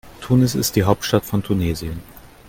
Tunis 0.19 0.55
ist 0.55 0.75
die 0.75 0.83
Hauptstadt 0.85 1.25
von 1.25 1.43
Tunesien. 1.43 2.01